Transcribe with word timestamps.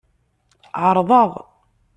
Ɛerḍeɣ. 0.85 1.29